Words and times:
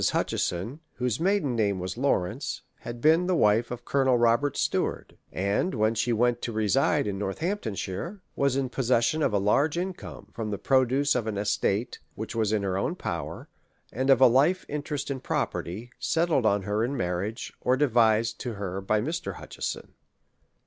Hutcheson, 0.03 0.79
whose 0.95 1.19
maiden 1.19 1.55
name 1.55 1.77
was 1.77 1.95
Lawrence, 1.95 2.63
had 2.79 3.01
been 3.01 3.27
the 3.27 3.35
wife 3.35 3.69
of 3.69 3.85
Colonel 3.85 4.17
Robert 4.17 4.57
Steward; 4.57 5.15
and, 5.31 5.75
when 5.75 5.93
she 5.93 6.11
went 6.11 6.41
to 6.41 6.51
reside 6.51 7.05
in 7.05 7.19
Northamptonshire, 7.19 8.19
was 8.35 8.55
in 8.55 8.69
pos 8.71 8.87
session 8.87 9.21
of 9.21 9.31
a 9.31 9.37
large 9.37 9.77
income, 9.77 10.29
from 10.33 10.49
the 10.49 10.57
produce 10.57 11.13
of 11.13 11.27
an 11.27 11.37
es 11.37 11.55
tate 11.55 11.99
which 12.15 12.33
was 12.35 12.51
in 12.51 12.63
her 12.63 12.79
own 12.79 12.95
power, 12.95 13.47
and 13.93 14.09
of 14.09 14.19
a 14.21 14.25
life 14.25 14.65
interest 14.67 15.11
in 15.11 15.19
property, 15.19 15.91
settled 15.99 16.47
on 16.47 16.63
her 16.63 16.83
in 16.83 16.97
marriage, 16.97 17.53
or 17.61 17.77
devised 17.77 18.39
to 18.39 18.53
her 18.55 18.81
by 18.81 18.99
Mr. 18.99 19.35
Hutcheson. 19.35 19.93